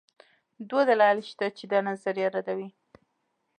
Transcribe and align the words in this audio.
دوه 0.69 0.81
دلایل 0.89 1.19
شته 1.29 1.45
چې 1.57 1.63
دا 1.71 1.79
نظریه 1.89 2.27
ردوي 2.35 2.69